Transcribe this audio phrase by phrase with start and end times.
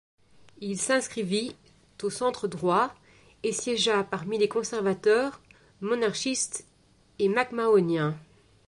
[0.61, 1.55] Il s'inscrivit
[2.01, 2.91] au Centre-Droit
[3.43, 5.39] et siégea parmi les Conservateurs,
[5.81, 6.65] Monarchistes
[7.19, 8.17] et Mac-Mahoniens.